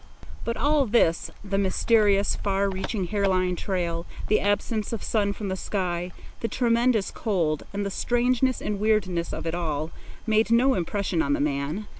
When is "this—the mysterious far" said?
0.87-2.67